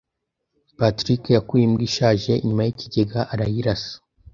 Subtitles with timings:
[0.79, 3.93] Patrick yakuye imbwa ishaje inyuma yikigega arayirasa.